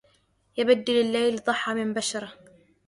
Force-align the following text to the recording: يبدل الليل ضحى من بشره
يبدل 0.57 1.01
الليل 1.01 1.39
ضحى 1.43 1.73
من 1.73 1.93
بشره 1.93 2.33